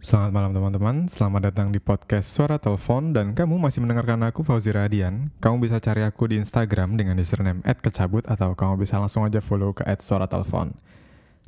Selamat 0.00 0.32
malam 0.32 0.56
teman-teman, 0.56 0.96
selamat 1.12 1.52
datang 1.52 1.68
di 1.68 1.76
podcast 1.76 2.32
Suara 2.32 2.56
Telepon 2.56 3.12
dan 3.12 3.36
kamu 3.36 3.60
masih 3.60 3.84
mendengarkan 3.84 4.24
aku 4.24 4.40
Fauzi 4.40 4.72
Radian. 4.72 5.28
Kamu 5.44 5.60
bisa 5.60 5.76
cari 5.76 6.00
aku 6.00 6.24
di 6.24 6.40
Instagram 6.40 6.96
dengan 6.96 7.20
username 7.20 7.60
@kecabut 7.68 8.24
atau 8.24 8.56
kamu 8.56 8.80
bisa 8.80 8.96
langsung 8.96 9.28
aja 9.28 9.44
follow 9.44 9.76
ke 9.76 9.84
@suaratelepon. 9.84 10.72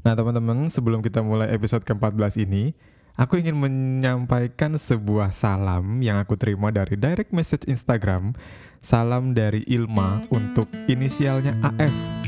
Nah 0.05 0.13
teman-teman, 0.13 0.69
sebelum 0.69 1.01
kita 1.01 1.25
mulai 1.25 1.49
episode 1.49 1.81
ke-14 1.89 2.45
ini, 2.45 2.77
aku 3.17 3.41
ingin 3.41 3.57
menyampaikan 3.57 4.77
sebuah 4.77 5.33
salam 5.33 6.05
yang 6.05 6.21
aku 6.21 6.37
terima 6.37 6.69
dari 6.69 7.01
direct 7.01 7.33
message 7.33 7.65
Instagram. 7.65 8.37
Salam 8.85 9.33
dari 9.33 9.65
Ilma 9.65 10.29
untuk 10.29 10.69
inisialnya 10.93 11.57
AF. 11.65 12.22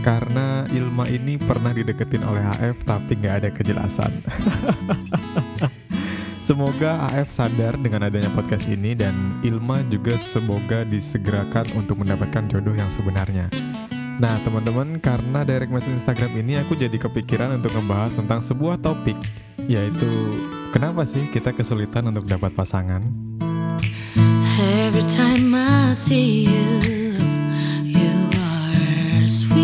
Karena 0.00 0.64
Ilma 0.70 1.04
ini 1.10 1.36
pernah 1.36 1.74
dideketin 1.74 2.24
oleh 2.24 2.40
AF 2.56 2.86
tapi 2.88 3.18
nggak 3.18 3.34
ada 3.44 3.48
kejelasan. 3.52 4.12
Semoga 6.50 7.06
AF 7.12 7.30
sadar 7.30 7.78
dengan 7.78 8.10
adanya 8.10 8.26
podcast 8.34 8.66
ini 8.66 8.96
dan 8.98 9.14
Ilma 9.46 9.86
juga 9.86 10.18
semoga 10.18 10.82
disegerakan 10.82 11.78
untuk 11.78 12.02
mendapatkan 12.02 12.48
jodoh 12.50 12.74
yang 12.74 12.90
sebenarnya. 12.90 13.46
Nah 14.18 14.34
teman-teman 14.42 14.98
karena 14.98 15.46
direct 15.46 15.70
message 15.70 15.96
Instagram 16.02 16.42
ini 16.42 16.58
aku 16.58 16.74
jadi 16.74 16.98
kepikiran 16.98 17.56
untuk 17.62 17.70
membahas 17.78 18.18
tentang 18.18 18.42
sebuah 18.42 18.82
topik 18.82 19.14
yaitu 19.70 20.10
kenapa 20.74 21.06
sih 21.06 21.24
kita 21.30 21.54
kesulitan 21.54 22.10
untuk 22.10 22.26
dapat 22.26 22.50
pasangan? 22.50 23.06
Every 24.60 25.06
time 25.08 25.54
I 25.54 25.94
see 25.94 26.50
you, 26.50 27.14
you 27.86 28.12
are 28.36 29.24
sweet. 29.30 29.59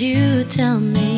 You 0.00 0.42
tell 0.44 0.80
me? 0.80 1.13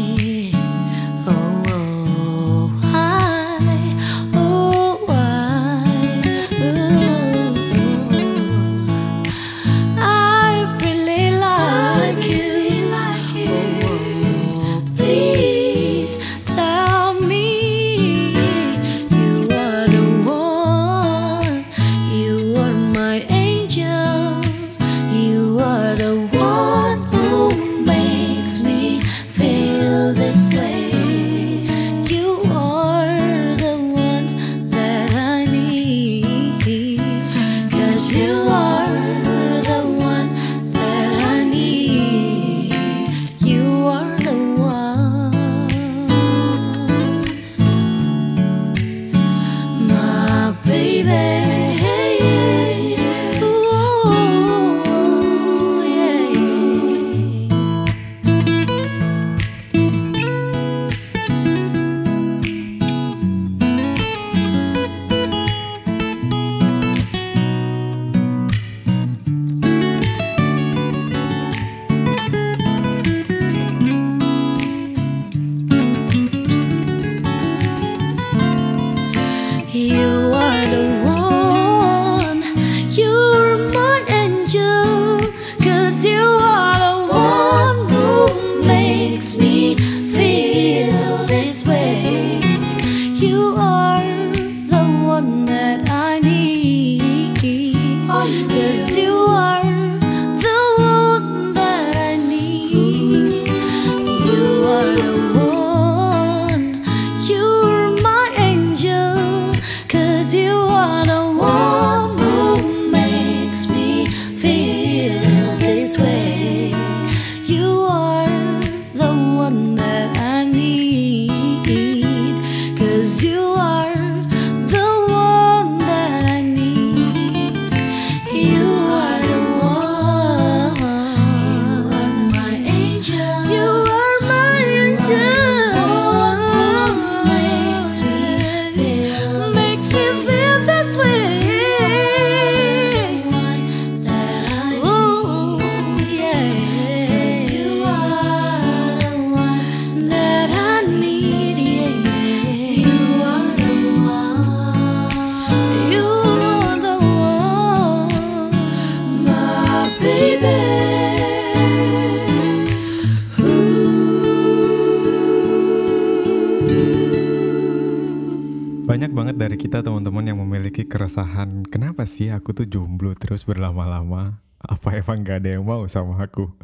Dari 169.35 169.59
kita 169.59 169.83
teman-teman 169.83 170.23
yang 170.23 170.39
memiliki 170.39 170.87
keresahan, 170.87 171.67
kenapa 171.67 172.07
sih 172.07 172.31
aku 172.31 172.55
tuh 172.55 172.71
jomblo 172.71 173.19
terus 173.19 173.43
berlama-lama? 173.43 174.39
Apa 174.63 175.03
emang 175.03 175.27
gak 175.27 175.43
ada 175.43 175.59
yang 175.59 175.67
mau 175.67 175.83
sama 175.91 176.15
aku? 176.23 176.55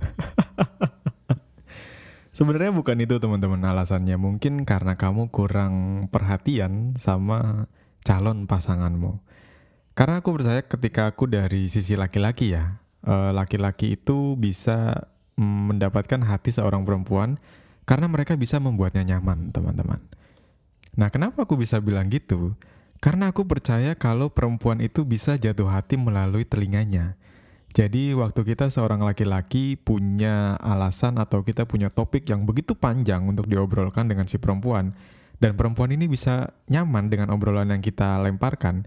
Sebenarnya 2.39 2.71
bukan 2.71 2.95
itu 3.03 3.19
teman-teman 3.19 3.59
alasannya. 3.67 4.15
Mungkin 4.23 4.63
karena 4.63 4.95
kamu 4.95 5.35
kurang 5.35 6.07
perhatian 6.15 6.95
sama 6.95 7.67
calon 8.07 8.47
pasanganmu. 8.47 9.19
Karena 9.99 10.23
aku 10.23 10.31
percaya 10.39 10.63
ketika 10.63 11.11
aku 11.11 11.27
dari 11.27 11.67
sisi 11.75 11.99
laki-laki 11.99 12.55
ya, 12.55 12.79
eh, 13.03 13.31
laki-laki 13.35 13.99
itu 13.99 14.39
bisa 14.39 15.11
mm, 15.35 15.75
mendapatkan 15.75 16.23
hati 16.23 16.55
seorang 16.55 16.87
perempuan 16.87 17.43
karena 17.83 18.07
mereka 18.07 18.39
bisa 18.39 18.63
membuatnya 18.63 19.03
nyaman, 19.03 19.51
teman-teman. 19.51 20.22
Nah, 20.93 21.09
kenapa 21.09 21.49
aku 21.49 21.57
bisa 21.57 21.81
bilang 21.81 22.13
gitu? 22.13 22.53
Karena 23.03 23.33
aku 23.33 23.49
percaya 23.49 23.97
kalau 23.97 24.31
perempuan 24.31 24.79
itu 24.85 25.03
bisa 25.03 25.35
jatuh 25.41 25.67
hati 25.73 25.99
melalui 25.99 26.45
telinganya. 26.45 27.17
Jadi, 27.73 28.13
waktu 28.13 28.45
kita 28.45 28.69
seorang 28.69 29.01
laki-laki 29.01 29.81
punya 29.81 30.61
alasan 30.61 31.17
atau 31.17 31.41
kita 31.41 31.65
punya 31.65 31.89
topik 31.89 32.29
yang 32.29 32.45
begitu 32.45 32.77
panjang 32.77 33.25
untuk 33.25 33.49
diobrolkan 33.49 34.05
dengan 34.05 34.29
si 34.29 34.37
perempuan, 34.37 34.93
dan 35.41 35.57
perempuan 35.57 35.91
ini 35.91 36.07
bisa 36.07 36.53
nyaman 36.69 37.09
dengan 37.09 37.33
obrolan 37.33 37.73
yang 37.73 37.81
kita 37.81 38.21
lemparkan, 38.21 38.85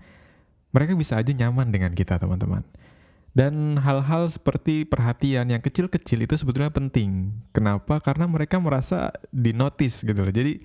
mereka 0.69 0.93
bisa 0.93 1.17
aja 1.17 1.33
nyaman 1.33 1.73
dengan 1.73 1.91
kita, 1.97 2.21
teman-teman. 2.21 2.61
Dan 3.35 3.75
hal-hal 3.83 4.31
seperti 4.31 4.87
perhatian 4.87 5.51
yang 5.51 5.59
kecil-kecil 5.59 6.23
itu 6.23 6.39
sebetulnya 6.39 6.71
penting. 6.71 7.35
Kenapa? 7.51 7.99
Karena 7.99 8.31
mereka 8.31 8.63
merasa 8.63 9.11
dinotis 9.35 10.07
gitu 10.07 10.15
loh. 10.15 10.31
Jadi 10.31 10.63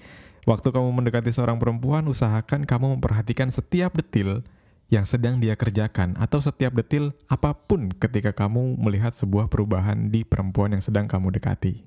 waktu 0.48 0.69
kamu 0.72 0.88
mendekati 0.92 1.32
seorang 1.32 1.60
perempuan, 1.60 2.06
usahakan 2.08 2.69
kamu 2.69 2.98
memperhatikan 2.98 3.48
setiap 3.52 3.96
detil 3.96 4.44
yang 4.90 5.06
sedang 5.06 5.38
dia 5.38 5.54
kerjakan 5.54 6.19
atau 6.19 6.42
setiap 6.42 6.75
detil 6.75 7.14
apa 7.31 7.54
pun 7.54 7.94
ketika 7.94 8.34
kamu 8.34 8.75
melihat 8.75 9.14
sebuah 9.14 9.46
perubahan 9.46 10.10
di 10.10 10.26
perempuan 10.26 10.75
yang 10.75 10.82
sedang 10.82 11.06
kamu 11.06 11.31
dekati. 11.38 11.87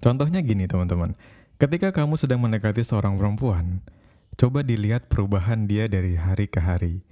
Contohnya 0.00 0.40
gini 0.40 0.64
teman-teman, 0.64 1.14
ketika 1.60 1.92
kamu 1.92 2.16
sedang 2.16 2.40
mendekati 2.40 2.82
seorang 2.82 3.20
perempuan, 3.20 3.84
coba 4.34 4.64
dilihat 4.64 5.12
perubahan 5.12 5.68
dia 5.68 5.86
dari 5.86 6.16
hari 6.16 6.48
ke 6.48 6.58
hari. 6.58 7.04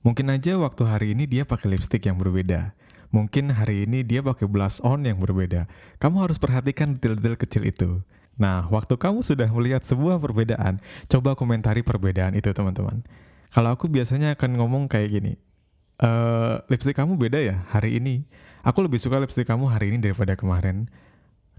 Mungkin 0.00 0.32
aja 0.32 0.56
waktu 0.56 0.82
hari 0.84 1.06
ini 1.12 1.28
dia 1.28 1.44
pakai 1.48 1.76
lipstick 1.76 2.04
yang 2.08 2.16
berbeda. 2.16 2.76
Mungkin 3.14 3.54
hari 3.54 3.86
ini 3.86 4.02
dia 4.02 4.20
pakai 4.24 4.50
blush 4.50 4.82
on 4.82 5.06
yang 5.06 5.22
berbeda. 5.22 5.70
Kamu 6.02 6.26
harus 6.26 6.40
perhatikan 6.40 6.98
detail-detail 6.98 7.38
kecil 7.38 7.62
itu. 7.62 7.90
Nah, 8.34 8.66
waktu 8.70 8.98
kamu 8.98 9.22
sudah 9.22 9.46
melihat 9.50 9.86
sebuah 9.86 10.18
perbedaan, 10.18 10.82
coba 11.06 11.38
komentari 11.38 11.86
perbedaan 11.86 12.34
itu, 12.34 12.50
teman-teman. 12.50 13.06
Kalau 13.54 13.70
aku 13.70 13.86
biasanya 13.86 14.34
akan 14.34 14.58
ngomong 14.58 14.90
kayak 14.90 15.14
gini, 15.14 15.32
e, 16.02 16.10
lipstick 16.66 16.98
kamu 16.98 17.14
beda 17.14 17.38
ya 17.38 17.62
hari 17.70 18.02
ini. 18.02 18.26
Aku 18.66 18.82
lebih 18.82 18.98
suka 18.98 19.22
lipstick 19.22 19.46
kamu 19.46 19.70
hari 19.70 19.94
ini 19.94 20.02
daripada 20.02 20.34
kemarin. 20.34 20.90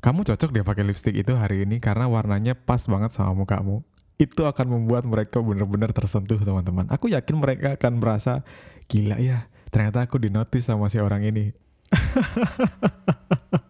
Kamu 0.04 0.28
cocok 0.28 0.52
deh 0.52 0.66
pakai 0.68 0.84
lipstick 0.84 1.16
itu 1.16 1.32
hari 1.40 1.64
ini 1.64 1.80
karena 1.80 2.12
warnanya 2.12 2.54
pas 2.54 2.84
banget 2.86 3.16
sama 3.16 3.32
mukamu 3.32 3.82
itu 4.16 4.48
akan 4.48 4.80
membuat 4.80 5.04
mereka 5.04 5.44
benar-benar 5.44 5.92
tersentuh 5.92 6.40
teman-teman. 6.40 6.88
Aku 6.88 7.12
yakin 7.12 7.36
mereka 7.36 7.76
akan 7.76 8.00
merasa 8.00 8.48
gila 8.88 9.20
ya, 9.20 9.52
ternyata 9.72 10.08
aku 10.08 10.20
dinotis 10.20 10.68
sama 10.68 10.88
si 10.88 11.04
orang 11.04 11.24
ini. 11.28 11.52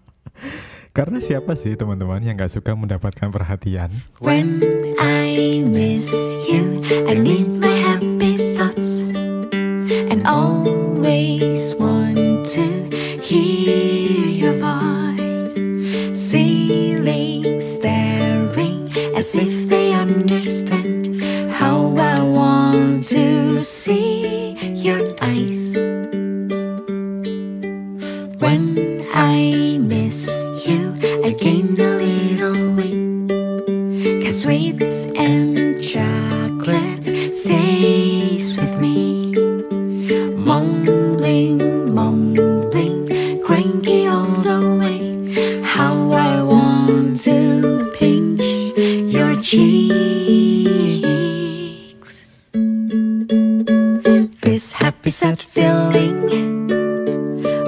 Karena 0.95 1.19
siapa 1.19 1.59
sih 1.59 1.75
teman-teman 1.75 2.23
yang 2.23 2.39
gak 2.39 2.55
suka 2.55 2.71
mendapatkan 2.71 3.27
perhatian? 3.27 3.91
When 4.23 4.63
I 4.95 5.59
miss 5.67 6.07
you, 6.47 6.79
I 6.87 7.19
need 7.19 7.51
my 7.59 7.75
happy 7.75 8.55
thoughts 8.55 9.11
and 9.91 10.23
always 10.23 11.75
want 11.75 12.47
to 12.55 12.63
hear 13.19 14.23
your 14.23 14.55
voice. 14.55 15.59
Ceiling 16.15 17.59
staring 17.59 18.87
as 19.19 19.35
if 19.35 19.67
they 19.67 19.91
understand 19.91 20.94
This 54.55 54.71
happy 54.71 55.11
sad 55.11 55.43
feeling 55.43 56.31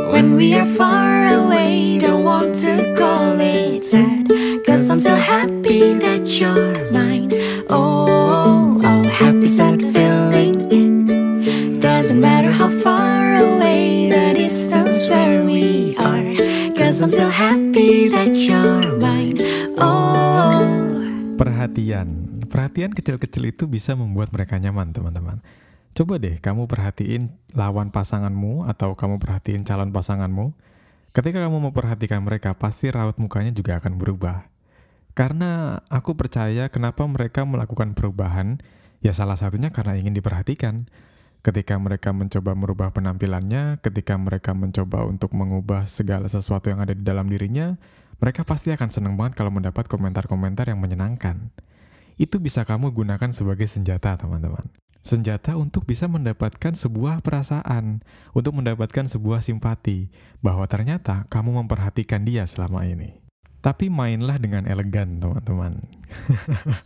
when 0.08 0.40
we 0.40 0.56
are 0.56 0.64
far 0.80 1.28
away. 1.36 2.00
Don't 2.00 2.24
want 2.24 2.56
to 2.64 2.96
call 2.96 3.36
it 3.44 3.84
sad, 3.84 4.32
cause 4.64 4.88
I'm 4.88 5.04
still 5.04 5.20
happy 5.20 6.00
that 6.00 6.24
you're 6.40 6.80
mine. 6.96 7.36
Oh, 7.68 8.80
oh, 8.80 9.04
happy 9.04 9.52
sad 9.52 9.84
feeling. 9.92 11.76
Doesn't 11.84 12.24
matter 12.24 12.56
how 12.56 12.72
far 12.80 13.36
away 13.36 14.08
the 14.08 14.32
distance 14.40 15.12
where 15.12 15.44
we 15.44 15.92
are, 16.00 16.40
cause 16.72 17.04
I'm 17.04 17.12
still 17.12 17.36
happy 17.36 18.08
that 18.16 18.32
you're 18.32 18.96
mine. 18.96 19.44
Oh. 19.76 20.64
Perhatian. 21.36 22.40
Perhatian 22.48 22.96
kecil-kecil 22.96 23.44
itu 23.52 23.68
bisa 23.68 23.92
membuat 23.92 24.32
mereka 24.32 24.56
nyaman, 24.56 24.96
teman-teman. 24.96 25.44
Coba 25.98 26.22
deh 26.22 26.38
kamu 26.38 26.70
perhatiin 26.70 27.34
lawan 27.58 27.90
pasanganmu 27.90 28.70
atau 28.70 28.94
kamu 28.94 29.18
perhatiin 29.18 29.66
calon 29.66 29.90
pasanganmu. 29.90 30.54
Ketika 31.10 31.42
kamu 31.42 31.58
memperhatikan 31.74 32.22
mereka, 32.22 32.54
pasti 32.54 32.94
raut 32.94 33.18
mukanya 33.18 33.50
juga 33.50 33.82
akan 33.82 33.98
berubah. 33.98 34.46
Karena 35.18 35.82
aku 35.90 36.14
percaya 36.14 36.70
kenapa 36.70 37.02
mereka 37.10 37.50
melakukan 37.50 37.98
perubahan, 37.98 38.62
ya 39.02 39.10
salah 39.10 39.34
satunya 39.42 39.74
karena 39.74 39.98
ingin 39.98 40.14
diperhatikan. 40.14 40.86
Ketika 41.42 41.74
mereka 41.82 42.14
mencoba 42.14 42.54
merubah 42.54 42.94
penampilannya, 42.94 43.82
ketika 43.82 44.22
mereka 44.22 44.54
mencoba 44.54 45.02
untuk 45.02 45.34
mengubah 45.34 45.90
segala 45.90 46.30
sesuatu 46.30 46.70
yang 46.70 46.78
ada 46.78 46.94
di 46.94 47.02
dalam 47.02 47.26
dirinya, 47.26 47.74
mereka 48.22 48.46
pasti 48.46 48.70
akan 48.70 48.94
senang 48.94 49.18
banget 49.18 49.34
kalau 49.34 49.50
mendapat 49.50 49.90
komentar-komentar 49.90 50.70
yang 50.70 50.78
menyenangkan. 50.78 51.50
Itu 52.22 52.38
bisa 52.38 52.62
kamu 52.70 52.94
gunakan 52.94 53.34
sebagai 53.34 53.66
senjata, 53.66 54.14
teman-teman. 54.14 54.70
Senjata 55.08 55.56
untuk 55.56 55.88
bisa 55.88 56.12
mendapatkan 56.12 56.76
sebuah 56.76 57.24
perasaan, 57.24 58.04
untuk 58.36 58.60
mendapatkan 58.60 59.08
sebuah 59.08 59.40
simpati, 59.40 60.12
bahwa 60.44 60.68
ternyata 60.68 61.24
kamu 61.32 61.64
memperhatikan 61.64 62.28
dia 62.28 62.44
selama 62.44 62.84
ini. 62.84 63.24
Tapi 63.64 63.88
mainlah 63.88 64.36
dengan 64.36 64.68
elegan, 64.68 65.24
teman-teman. 65.24 65.88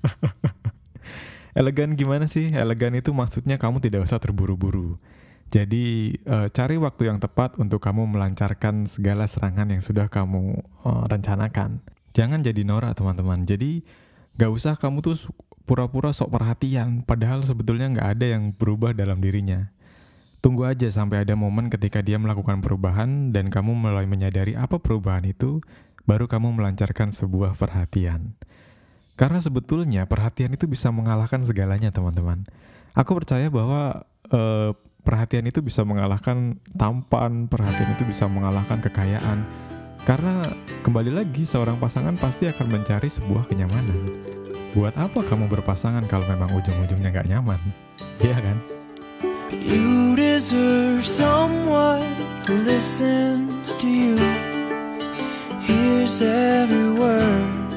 elegan 1.60 1.98
gimana 1.98 2.30
sih? 2.30 2.54
Elegan 2.54 2.94
itu 2.94 3.10
maksudnya 3.10 3.58
kamu 3.58 3.82
tidak 3.82 4.06
usah 4.06 4.22
terburu-buru. 4.22 5.02
Jadi 5.52 6.16
eh, 6.16 6.48
cari 6.54 6.78
waktu 6.78 7.12
yang 7.12 7.20
tepat 7.20 7.60
untuk 7.60 7.84
kamu 7.84 8.08
melancarkan 8.08 8.88
segala 8.88 9.28
serangan 9.28 9.68
yang 9.68 9.84
sudah 9.84 10.08
kamu 10.08 10.62
eh, 10.62 11.04
rencanakan. 11.10 11.84
Jangan 12.14 12.46
jadi 12.46 12.64
norak 12.64 12.96
teman-teman. 12.96 13.44
Jadi 13.44 13.84
gak 14.40 14.52
usah 14.52 14.80
kamu 14.80 15.04
tuh 15.04 15.18
pura-pura 15.66 16.12
sok 16.12 16.34
perhatian, 16.34 17.06
padahal 17.06 17.46
sebetulnya 17.46 17.88
nggak 17.92 18.10
ada 18.18 18.26
yang 18.38 18.44
berubah 18.56 18.92
dalam 18.92 19.22
dirinya. 19.22 19.72
Tunggu 20.42 20.66
aja 20.66 20.90
sampai 20.90 21.22
ada 21.22 21.38
momen 21.38 21.70
ketika 21.70 22.02
dia 22.02 22.18
melakukan 22.18 22.66
perubahan 22.66 23.30
dan 23.30 23.54
kamu 23.54 23.78
mulai 23.78 24.10
menyadari 24.10 24.58
apa 24.58 24.82
perubahan 24.82 25.22
itu, 25.30 25.62
baru 26.10 26.26
kamu 26.26 26.58
melancarkan 26.58 27.14
sebuah 27.14 27.54
perhatian. 27.54 28.34
Karena 29.14 29.38
sebetulnya 29.38 30.10
perhatian 30.10 30.58
itu 30.58 30.66
bisa 30.66 30.90
mengalahkan 30.90 31.46
segalanya, 31.46 31.94
teman-teman. 31.94 32.50
Aku 32.98 33.14
percaya 33.14 33.54
bahwa 33.54 34.02
eh, 34.34 34.74
perhatian 35.06 35.46
itu 35.46 35.62
bisa 35.62 35.86
mengalahkan 35.86 36.58
tampan, 36.74 37.46
perhatian 37.46 37.94
itu 37.94 38.04
bisa 38.10 38.26
mengalahkan 38.26 38.82
kekayaan. 38.82 39.46
Karena 40.10 40.42
kembali 40.82 41.14
lagi 41.14 41.46
seorang 41.46 41.78
pasangan 41.78 42.18
pasti 42.18 42.50
akan 42.50 42.66
mencari 42.66 43.14
sebuah 43.14 43.46
kenyamanan. 43.46 44.41
Buat 44.72 44.96
apa 44.96 45.20
kamu 45.28 45.52
berpasangan 45.52 46.08
kalau 46.08 46.24
memang 46.32 46.48
ujung-ujungnya 46.56 47.12
nggak 47.12 47.28
nyaman? 47.28 47.60
Iya 48.24 48.40
kan? 48.40 48.58
You 49.52 50.16
deserve 50.16 51.04
someone 51.04 52.08
who 52.48 52.56
listens 52.64 53.76
to 53.76 53.88
you, 53.88 54.16
hears 55.60 56.24
every 56.24 56.96
word, 56.96 57.68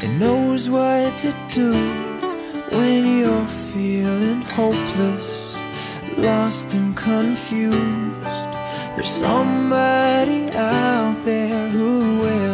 and 0.00 0.16
knows 0.16 0.72
what 0.72 1.12
to 1.20 1.36
do 1.52 1.76
when 2.72 3.04
you're 3.04 3.52
feeling 3.76 4.40
hopeless, 4.56 5.60
lost 6.16 6.72
and 6.72 6.96
confused. 6.96 8.48
There's 8.96 9.12
somebody 9.12 10.48
out 10.56 11.20
there 11.20 11.68
who 11.68 12.24
will. 12.24 12.53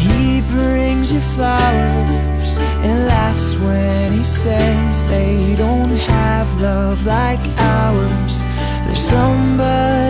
He 0.00 0.40
brings 0.52 1.12
you 1.12 1.20
flowers, 1.20 2.58
and 2.84 3.06
laughs 3.06 3.58
when 3.58 4.12
he 4.12 4.24
says 4.24 5.06
they 5.06 5.54
don't 5.56 5.90
have 5.90 6.48
love 6.60 7.06
like 7.06 7.40
ours. 7.58 8.42
There's 8.86 8.98
somebody 8.98 10.09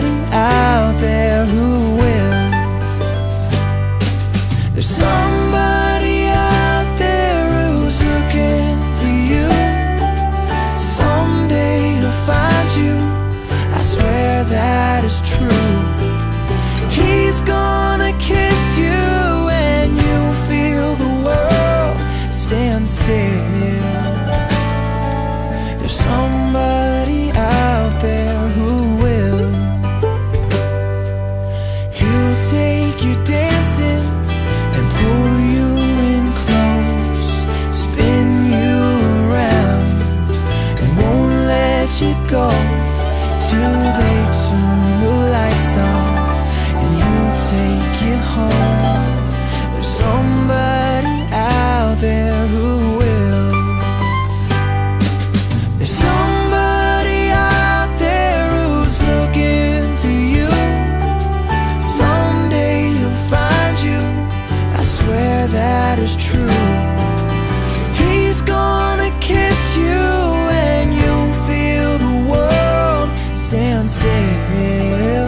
stand 73.91 74.41
still. 74.49 75.27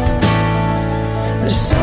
There's 1.39 1.55
somebody 1.55 1.82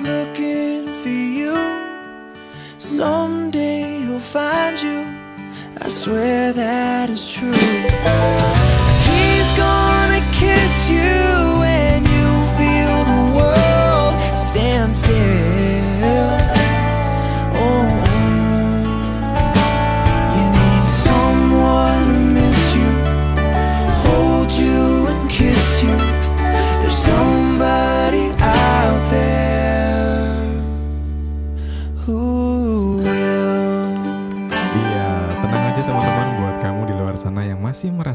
looking 0.00 0.92
for 1.02 1.08
you. 1.08 1.54
Someday 2.78 4.00
he'll 4.00 4.20
find 4.20 4.80
you. 4.80 5.06
I 5.80 5.88
swear 5.88 6.52
that 6.52 7.10
is 7.10 7.32
true. 7.32 7.52
He's 9.08 9.50
gonna 9.56 10.22
kiss 10.32 10.90
you 10.90 11.35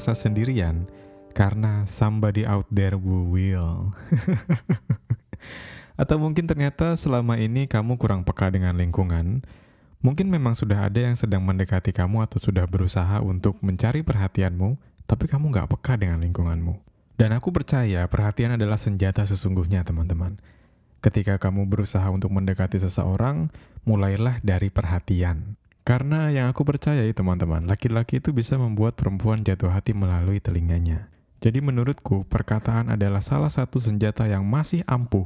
merasa 0.01 0.17
sendirian 0.17 0.89
karena 1.37 1.85
somebody 1.85 2.41
out 2.41 2.65
there 2.73 2.97
will. 2.97 3.93
Atau 6.01 6.17
mungkin 6.17 6.49
ternyata 6.49 6.97
selama 6.97 7.37
ini 7.37 7.69
kamu 7.69 8.01
kurang 8.01 8.25
peka 8.25 8.49
dengan 8.49 8.73
lingkungan. 8.81 9.45
Mungkin 10.01 10.25
memang 10.33 10.57
sudah 10.57 10.89
ada 10.89 10.97
yang 10.97 11.13
sedang 11.13 11.45
mendekati 11.45 11.93
kamu 11.93 12.25
atau 12.25 12.41
sudah 12.41 12.65
berusaha 12.65 13.21
untuk 13.21 13.61
mencari 13.61 14.01
perhatianmu, 14.01 14.81
tapi 15.05 15.29
kamu 15.29 15.53
nggak 15.53 15.69
peka 15.77 16.01
dengan 16.01 16.25
lingkunganmu. 16.25 16.81
Dan 17.21 17.37
aku 17.37 17.53
percaya 17.53 18.09
perhatian 18.09 18.57
adalah 18.57 18.81
senjata 18.81 19.21
sesungguhnya 19.21 19.85
teman-teman. 19.85 20.41
Ketika 21.05 21.37
kamu 21.37 21.69
berusaha 21.69 22.09
untuk 22.09 22.33
mendekati 22.33 22.81
seseorang, 22.81 23.53
mulailah 23.85 24.41
dari 24.41 24.73
perhatian. 24.73 25.60
Karena 25.81 26.29
yang 26.29 26.45
aku 26.45 26.61
percaya 26.61 27.01
ya 27.01 27.13
teman-teman, 27.13 27.65
laki-laki 27.65 28.21
itu 28.21 28.29
bisa 28.29 28.53
membuat 28.55 28.93
perempuan 28.93 29.41
jatuh 29.41 29.73
hati 29.73 29.97
melalui 29.97 30.37
telinganya. 30.37 31.09
Jadi 31.41 31.57
menurutku, 31.57 32.29
perkataan 32.29 32.93
adalah 32.93 33.17
salah 33.17 33.49
satu 33.49 33.81
senjata 33.81 34.29
yang 34.29 34.45
masih 34.45 34.85
ampuh 34.85 35.25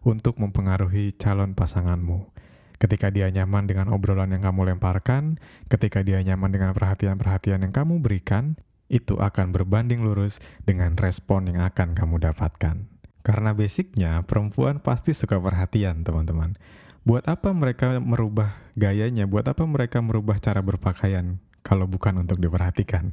untuk 0.00 0.40
mempengaruhi 0.40 1.12
calon 1.20 1.52
pasanganmu. 1.52 2.32
Ketika 2.80 3.12
dia 3.12 3.28
nyaman 3.30 3.68
dengan 3.68 3.92
obrolan 3.92 4.32
yang 4.32 4.42
kamu 4.48 4.74
lemparkan, 4.74 5.38
ketika 5.68 6.00
dia 6.00 6.18
nyaman 6.24 6.50
dengan 6.50 6.72
perhatian-perhatian 6.72 7.68
yang 7.68 7.70
kamu 7.70 8.00
berikan, 8.00 8.58
itu 8.88 9.20
akan 9.20 9.54
berbanding 9.54 10.02
lurus 10.02 10.40
dengan 10.64 10.96
respon 10.96 11.52
yang 11.52 11.62
akan 11.62 11.94
kamu 11.94 12.18
dapatkan. 12.32 12.90
Karena 13.22 13.54
basicnya, 13.54 14.26
perempuan 14.26 14.82
pasti 14.82 15.14
suka 15.14 15.38
perhatian, 15.38 16.02
teman-teman. 16.02 16.58
Buat 17.02 17.26
apa 17.26 17.50
mereka 17.50 17.98
merubah 17.98 18.54
gayanya? 18.78 19.26
Buat 19.26 19.50
apa 19.50 19.66
mereka 19.66 19.98
merubah 19.98 20.38
cara 20.38 20.62
berpakaian 20.62 21.42
kalau 21.66 21.90
bukan 21.90 22.22
untuk 22.22 22.38
diperhatikan? 22.38 23.10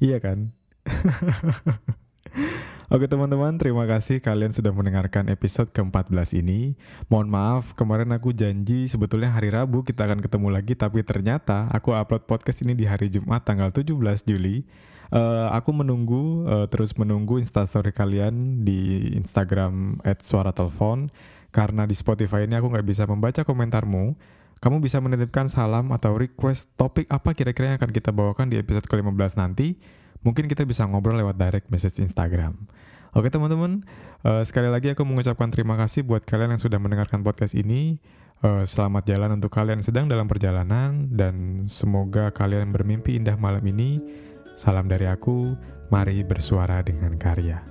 Iya 0.00 0.24
kan? 0.24 0.56
Oke 2.90 3.06
teman-teman, 3.06 3.60
terima 3.60 3.84
kasih 3.84 4.24
kalian 4.24 4.56
sudah 4.56 4.72
mendengarkan 4.72 5.28
episode 5.28 5.68
ke-14 5.68 6.40
ini. 6.40 6.80
Mohon 7.12 7.28
maaf, 7.28 7.64
kemarin 7.76 8.08
aku 8.10 8.32
janji 8.32 8.88
sebetulnya 8.88 9.30
hari 9.36 9.52
Rabu 9.52 9.84
kita 9.84 10.08
akan 10.08 10.24
ketemu 10.24 10.48
lagi, 10.50 10.72
tapi 10.72 11.04
ternyata 11.04 11.68
aku 11.70 11.92
upload 11.92 12.24
podcast 12.24 12.64
ini 12.64 12.72
di 12.72 12.88
hari 12.88 13.12
Jumat 13.12 13.44
tanggal 13.44 13.68
17 13.68 14.24
Juli. 14.24 14.64
Eh, 15.12 15.46
aku 15.52 15.70
menunggu, 15.76 16.48
eh, 16.48 16.66
terus 16.72 16.96
menunggu 16.96 17.36
instastory 17.36 17.92
kalian 17.92 18.64
di 18.64 19.12
Instagram 19.14 20.00
@suaratelfon 20.02 21.12
karena 21.50 21.86
di 21.86 21.94
Spotify 21.94 22.46
ini 22.46 22.58
aku 22.58 22.70
nggak 22.70 22.86
bisa 22.86 23.04
membaca 23.06 23.42
komentarmu. 23.42 24.14
Kamu 24.60 24.76
bisa 24.78 25.00
menitipkan 25.00 25.48
salam 25.48 25.88
atau 25.90 26.14
request 26.14 26.68
topik 26.76 27.08
apa 27.08 27.32
kira-kira 27.32 27.72
yang 27.72 27.78
akan 27.80 27.90
kita 27.96 28.12
bawakan 28.12 28.52
di 28.52 28.60
episode 28.60 28.84
ke-15 28.86 29.40
nanti. 29.40 29.80
Mungkin 30.20 30.52
kita 30.52 30.68
bisa 30.68 30.84
ngobrol 30.84 31.16
lewat 31.16 31.40
direct 31.40 31.66
message 31.72 31.96
Instagram. 31.96 32.68
Oke 33.16 33.32
teman-teman, 33.32 33.82
eh, 34.22 34.44
sekali 34.46 34.70
lagi 34.70 34.92
aku 34.92 35.02
mengucapkan 35.02 35.50
terima 35.50 35.74
kasih 35.80 36.06
buat 36.06 36.22
kalian 36.22 36.54
yang 36.54 36.62
sudah 36.62 36.78
mendengarkan 36.78 37.24
podcast 37.24 37.56
ini. 37.56 37.98
Eh, 38.40 38.64
selamat 38.64 39.04
jalan 39.08 39.36
untuk 39.40 39.52
kalian 39.52 39.80
yang 39.80 39.88
sedang 39.88 40.06
dalam 40.06 40.24
perjalanan 40.24 41.08
dan 41.12 41.66
semoga 41.68 42.30
kalian 42.30 42.70
bermimpi 42.70 43.16
indah 43.16 43.34
malam 43.40 43.64
ini. 43.64 44.00
Salam 44.60 44.92
dari 44.92 45.08
aku, 45.08 45.56
mari 45.88 46.20
bersuara 46.20 46.84
dengan 46.84 47.16
karya. 47.16 47.64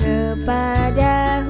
Kepada 0.00 1.43